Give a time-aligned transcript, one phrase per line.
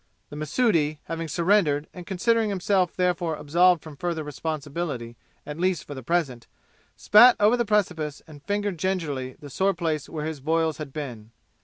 [0.31, 5.93] The Mahsudi, having surrendered and considering himself therefore absolved from further responsibility at least for
[5.93, 6.47] the present,
[6.97, 11.29] spat over the precipice and fingered gingerly the sore place where his boils had been.